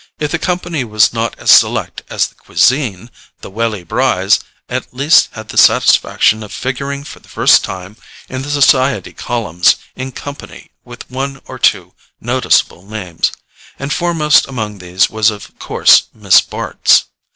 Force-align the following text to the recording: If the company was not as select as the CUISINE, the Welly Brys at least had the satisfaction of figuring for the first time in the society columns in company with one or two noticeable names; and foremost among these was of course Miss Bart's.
If 0.17 0.31
the 0.31 0.39
company 0.39 0.83
was 0.83 1.13
not 1.13 1.37
as 1.37 1.51
select 1.51 2.01
as 2.09 2.25
the 2.25 2.33
CUISINE, 2.33 3.11
the 3.41 3.51
Welly 3.51 3.83
Brys 3.85 4.39
at 4.67 4.95
least 4.95 5.29
had 5.33 5.49
the 5.49 5.59
satisfaction 5.59 6.41
of 6.41 6.51
figuring 6.51 7.03
for 7.03 7.19
the 7.19 7.29
first 7.29 7.63
time 7.63 7.97
in 8.27 8.41
the 8.41 8.49
society 8.49 9.13
columns 9.13 9.75
in 9.95 10.11
company 10.11 10.71
with 10.83 11.11
one 11.11 11.39
or 11.45 11.59
two 11.59 11.93
noticeable 12.19 12.83
names; 12.83 13.31
and 13.77 13.93
foremost 13.93 14.47
among 14.47 14.79
these 14.79 15.07
was 15.07 15.29
of 15.29 15.59
course 15.59 16.05
Miss 16.15 16.41
Bart's. 16.41 17.03